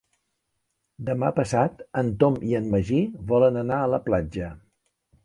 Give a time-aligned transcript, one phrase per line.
[1.09, 3.03] Demà passat en Tom i en Magí
[3.33, 4.49] volen anar a la platja.